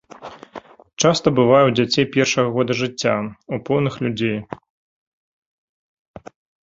[1.01, 3.13] Часта бывае ў дзяцей першага года жыцця,
[3.59, 4.41] у поўных людзей.